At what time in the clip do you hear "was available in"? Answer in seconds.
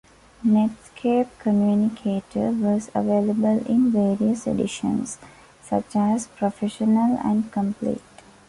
2.49-3.91